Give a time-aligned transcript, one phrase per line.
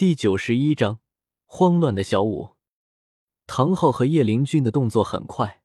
[0.00, 1.00] 第九十一章
[1.44, 2.52] 慌乱的小舞。
[3.46, 5.60] 唐昊和叶灵君的动作很快，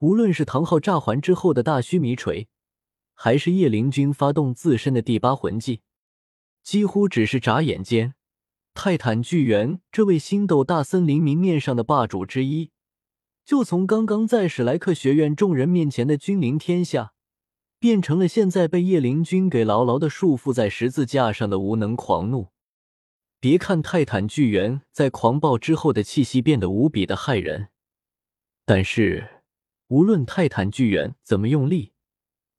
[0.00, 2.46] 无论是唐昊炸环之后的大须弥锤，
[3.14, 5.80] 还是叶灵君发动自身的第八魂技，
[6.62, 8.12] 几乎只是眨眼间，
[8.74, 12.70] 泰坦巨猿这位星斗大森林明面上的霸主之一，
[13.46, 17.14] 就从刚刚在史莱克学院众人面前的君临天下，
[17.78, 22.48] 变成了现在被叶灵君给牢牢的束缚在十字架上的无能狂怒。
[23.44, 27.68] 别看泰坦巨猿在狂暴之后的气息变得无比的骇人，
[28.64, 29.42] 但是
[29.88, 31.92] 无论泰坦巨猿怎么用力、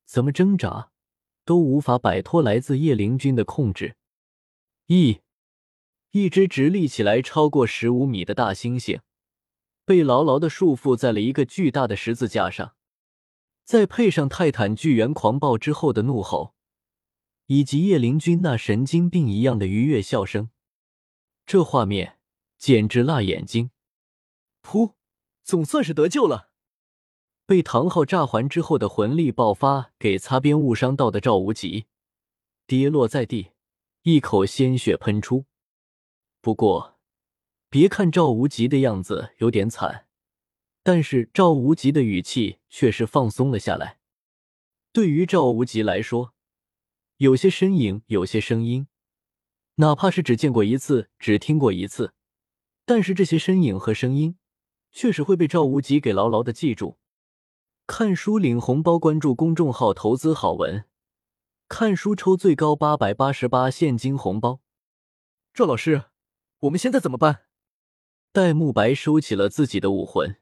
[0.05, 0.91] 怎么挣扎，
[1.43, 3.95] 都无法摆脱来自叶灵君的控制。
[4.85, 5.21] 一，
[6.11, 8.99] 一只直立起来超过十五米的大猩猩，
[9.85, 12.75] 被牢牢的束缚在了一个巨大的十字架上，
[13.63, 16.53] 再配上泰坦巨猿狂暴之后的怒吼，
[17.47, 20.51] 以及叶灵君那神经病一样的愉悦笑声。
[21.45, 22.17] 这画面
[22.57, 23.69] 简直辣眼睛！
[24.63, 24.93] 噗，
[25.43, 26.49] 总算是得救了。
[27.45, 31.85] 被唐昊炸环之后的魂力爆发给擦边误伤到的赵无极，
[32.65, 33.51] 跌落在地，
[34.01, 35.45] 一口鲜血喷出。
[36.41, 36.97] 不过，
[37.69, 40.07] 别看赵无极的样子有点惨，
[40.81, 43.99] 但是赵无极的语气却是放松了下来。
[44.91, 46.33] 对于赵无极来说，
[47.17, 48.87] 有些身影，有些声音。
[49.75, 52.13] 哪怕是只见过一次，只听过一次，
[52.85, 54.37] 但是这些身影和声音，
[54.91, 56.97] 确实会被赵无极给牢牢的记住。
[57.85, 60.85] 看书领红包，关注公众号，投资好文，
[61.67, 64.61] 看书抽最高八百八十八现金红包。
[65.53, 66.05] 赵老师，
[66.59, 67.41] 我们现在怎么办？
[68.31, 70.37] 戴沐白收起了自己的武魂，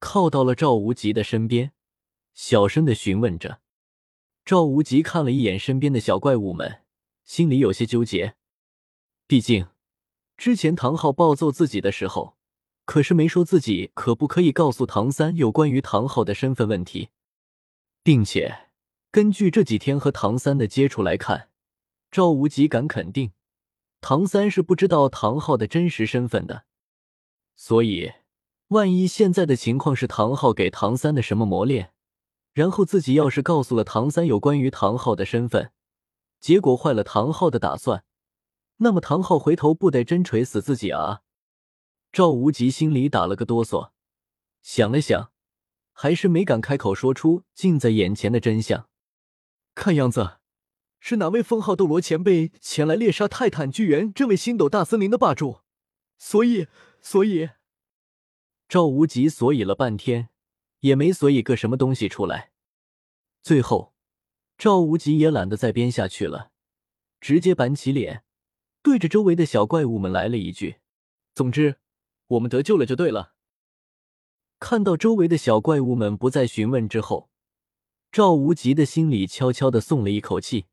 [0.00, 1.72] 靠到了赵无极的身边，
[2.34, 3.60] 小声的询问着。
[4.44, 6.81] 赵无极看了一眼身边的小怪物们。
[7.24, 8.34] 心里有些纠结，
[9.26, 9.68] 毕竟
[10.36, 12.36] 之前唐昊暴揍自己的时候，
[12.84, 17.10] 可是没说自己可不可以告诉唐三有关于唐昊的身份问题，
[18.02, 18.68] 并且
[19.10, 21.48] 根据这几天和唐三的接触来看，
[22.10, 23.32] 赵无极敢肯定，
[24.00, 26.64] 唐三是不知道唐昊的真实身份的。
[27.54, 28.12] 所以，
[28.68, 31.92] 万一现在的情况是唐昊给唐三的什么磨练，
[32.52, 35.70] 然后自己要是告诉了唐三有关于唐昊的身份，
[36.42, 38.04] 结果坏了唐昊的打算，
[38.78, 41.22] 那么唐昊回头不得真锤死自己啊！
[42.10, 43.92] 赵无极心里打了个哆嗦，
[44.60, 45.30] 想了想，
[45.92, 48.88] 还是没敢开口说出近在眼前的真相。
[49.76, 50.38] 看样子，
[50.98, 55.60] 是哪位封号斗罗前辈前来猎杀泰坦巨猿这位星斗大森林的霸主？
[56.18, 56.66] 所以，
[57.00, 57.50] 所以，
[58.68, 60.30] 赵无极所以了半天，
[60.80, 62.50] 也没所以个什么东西出来，
[63.40, 63.91] 最后。
[64.58, 66.50] 赵无极也懒得再编下去了，
[67.20, 68.24] 直接板起脸，
[68.82, 70.76] 对着周围的小怪物们来了一句
[71.34, 71.76] ：“总之，
[72.28, 73.34] 我们得救了就对了。”
[74.60, 77.28] 看到周围的小怪物们不再询问之后，
[78.12, 80.66] 赵无极的心里悄悄的松了一口气。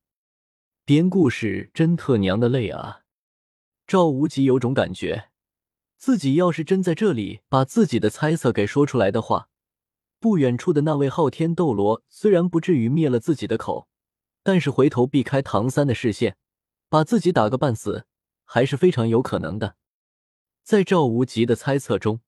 [0.85, 3.01] 编故事真特娘的累啊！
[3.87, 5.29] 赵无极有种感觉，
[5.97, 9.48] 自己要是真在这里把自己的猜测给说出来的话。
[10.19, 13.87] 不远处的那位昊天斗罗虽然不至于灭了自己的口，
[14.43, 16.35] 但是回头避开唐三的视线，
[16.89, 18.05] 把自己打个半死，
[18.43, 19.75] 还是非常有可能的。
[20.63, 22.19] 在赵无极的猜测中，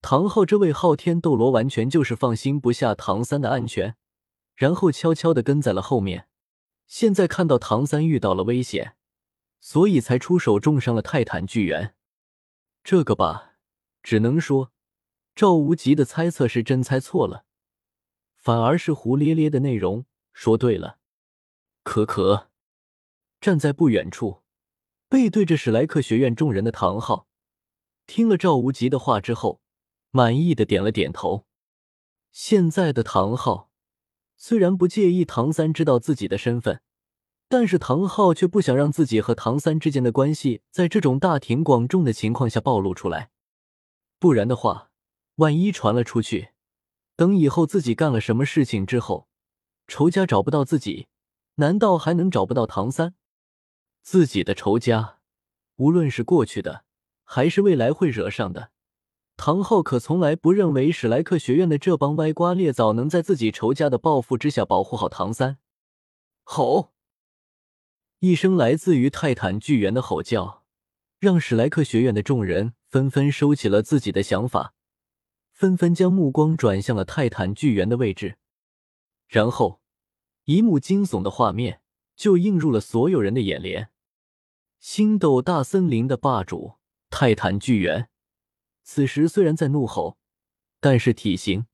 [0.00, 3.96] 唐昊这位昊天斗罗完全就是放心不下唐三的安全，
[4.54, 6.28] 然后悄悄的跟在了后面。
[6.86, 8.94] 现在看到唐三遇到了危险，
[9.60, 11.94] 所以才出手重伤了泰坦巨猿。
[12.84, 13.54] 这个吧，
[14.02, 14.72] 只能说。
[15.38, 17.44] 赵无极的猜测是真猜错了，
[18.34, 20.98] 反而是胡咧咧的内容说对了。
[21.84, 22.50] 可可
[23.40, 24.42] 站在不远处，
[25.08, 27.28] 背对着史莱克学院众人的唐昊，
[28.04, 29.60] 听了赵无极的话之后，
[30.10, 31.46] 满意的点了点头。
[32.32, 33.70] 现在的唐昊
[34.36, 36.82] 虽然不介意唐三知道自己的身份，
[37.48, 43.30] 但是唐昊却不想让自己和唐三之间的关系在这种大庭广众的情况下暴露出来，
[44.18, 44.87] 不然的话。
[45.38, 46.50] 万一传了出去，
[47.14, 49.28] 等以后自己干了什么事情之后，
[49.86, 51.06] 仇家找不到自己，
[51.56, 53.14] 难道还能找不到唐三？
[54.02, 55.18] 自己的仇家，
[55.76, 56.84] 无论是过去的
[57.22, 58.72] 还是未来会惹上的，
[59.36, 65.58] 唐昊可从来不认为史莱克学院的这帮歪瓜裂枣能在自己仇家的报复之下保护好唐三。
[66.42, 66.94] 吼！
[68.18, 70.64] 一声来自于泰坦巨猿的吼叫，
[71.20, 74.74] 让史莱克学院的众人纷纷收起了自己的想法。
[75.58, 78.36] 纷纷将目光转向了泰坦巨猿的位置，
[79.26, 79.80] 然后，
[80.44, 81.80] 一幕惊悚的画面
[82.14, 83.90] 就映入了所有人的眼帘。
[84.78, 86.74] 星斗大森林的霸主
[87.10, 88.08] 泰坦巨猿，
[88.84, 90.16] 此时虽然在怒吼，
[90.78, 91.66] 但是体型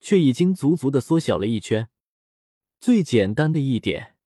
[0.00, 1.88] 却已经足足的缩小了一圈。
[2.80, 4.16] 最简单的一点，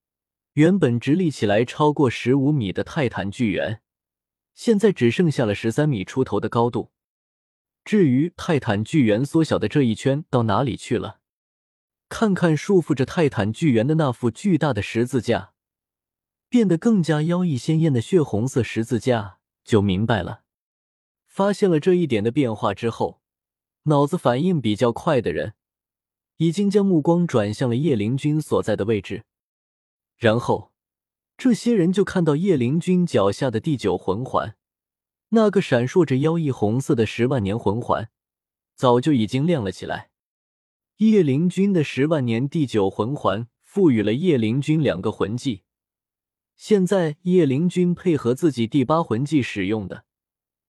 [0.55, 3.83] 原本直立起来超过十五米的泰坦巨猿，
[4.55, 6.93] 现在只剩下了十三米出头的高度。
[7.85, 11.21] 至于泰坦巨猿缩小的这一圈到哪里去了？
[12.09, 15.53] 看看束缚着泰坦巨猿的那副巨大的十字架，
[16.49, 20.43] 变得更加妖异鲜艳的血红色十字架，就明白了。
[21.27, 23.23] 发现了这一点的变化之后，
[23.85, 25.55] 脑子反应比较快的人，
[26.37, 29.25] 已经将目光转向了叶灵君所在的位置。
[30.19, 30.73] 然后，
[31.39, 34.55] 这些人就看到叶灵君脚下的第九魂环。
[35.35, 38.11] 那个闪烁着妖异红色的十万年魂环，
[38.75, 40.11] 早就已经亮了起来。
[40.99, 45.63] 叶灵君的十万年第九魂环赋予了叶灵君两个魂技，
[46.55, 50.05] 现在叶灵君配合自己第八魂技使用的，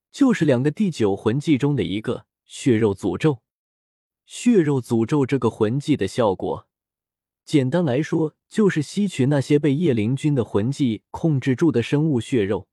[0.09, 3.39] 就是两个第九魂技中的一个血肉诅咒。
[4.25, 6.69] 血肉诅咒这个魂技的效果，
[7.43, 12.69] 简单来说就是吸取那些被叶灵君的魂技控制住的生物血肉。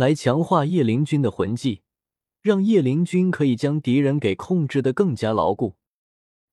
[0.00, 1.82] 来强化叶灵君的魂技，
[2.40, 5.76] 让叶灵君可以将敌人给控制的更加牢固，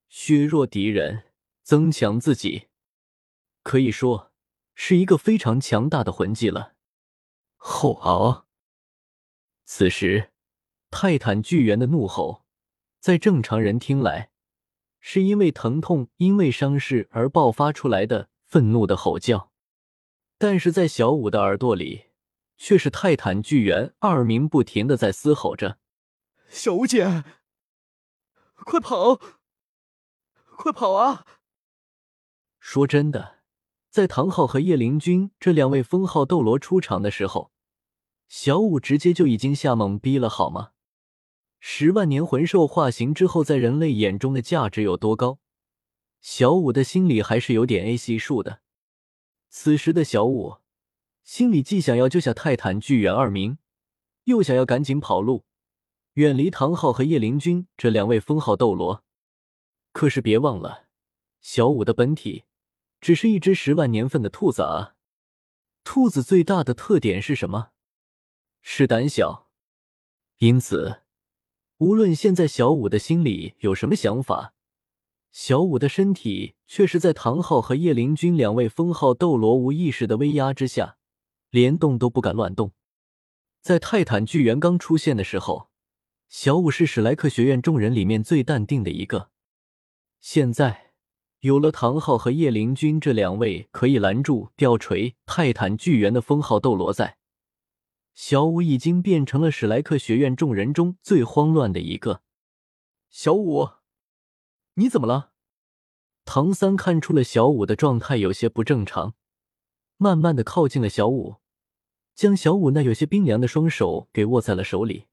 [0.10, 1.24] 削弱敌人，
[1.64, 2.68] 增强自己，
[3.64, 4.34] 可以说
[4.76, 6.74] 是一个非常强大的魂技了。
[7.56, 8.44] 吼嗷！
[9.64, 10.32] 此时，
[10.92, 12.44] 泰坦巨猿的怒吼，
[13.00, 14.30] 在正常人听来，
[15.00, 19.54] 是因为疼痛、因为伤势而爆发出来的愤怒的吼叫，
[20.38, 22.08] 但是在小五的耳朵里。
[22.58, 25.78] 却是泰坦巨猿二鸣不停的在嘶吼着
[26.50, 27.24] ：“小五姐，
[28.56, 29.20] 快跑，
[30.58, 31.26] 快跑啊！”
[32.60, 33.38] 说真的，
[33.90, 37.52] 在唐昊和叶灵君这两位封号斗罗出场的时候，
[38.28, 40.72] 小五直接就已经吓懵逼了，好吗？
[41.60, 45.40] 十万年魂兽化形之后，在人类眼中的价值有多高，
[46.20, 48.62] 小五的心里还是有点 A 系数的。
[49.50, 50.58] 此时的小五。
[51.28, 53.58] 心里既想要救下泰坦巨猿二名，
[54.24, 55.44] 又想要赶紧跑路，
[56.14, 59.04] 远离唐昊和叶灵君这两位封号斗罗。
[59.92, 60.86] 可是别忘了，
[61.42, 62.46] 小五的本体
[63.02, 64.96] 只是一只十万年份的兔子啊！
[65.84, 67.72] 兔子最大的特点是什么？
[68.62, 69.50] 是胆小。
[70.38, 71.02] 因此，
[71.80, 74.54] 无论现在小五的心里有什么想法，
[75.34, 80.97] 小五的身体却是在唐昊和叶灵君两位封号斗罗无意识的威压之下。
[81.50, 82.74] 连动都不敢乱动。
[83.62, 85.70] 在泰坦巨猿刚出现的时候，
[86.30, 89.30] 小五是史莱克学院众人里面最淡定的一个。
[90.20, 90.94] 现在
[91.42, 97.18] 有了唐昊和叶灵君这两位可以拦住、吊锤泰坦巨猿的封号斗罗在，
[98.14, 102.22] 小五已经变成了史莱克学院众人中最慌乱的一个。
[103.10, 103.70] 小五，
[104.74, 105.32] 你怎么了？
[106.26, 109.14] 唐三看出了小五的状态有些不正常。
[109.98, 111.38] 慢慢的靠近了小五，
[112.16, 115.08] 将小五那有些冰凉的双手给握在了手里。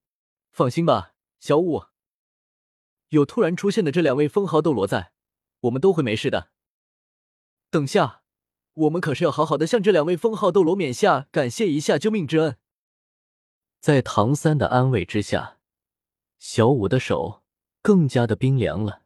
[0.52, 1.84] 放心吧，小五，
[3.08, 5.12] 有突然出现的这两位封号斗罗在，
[5.60, 6.50] 我们都会没事的。
[7.70, 8.22] 等下，
[8.75, 12.58] 我们可是要好好的向这两位封号斗罗冕下感谢一下救命之恩。
[13.81, 15.58] 在唐三的安慰之下，
[16.38, 17.43] 小五的手
[17.82, 19.04] 更加的冰凉了。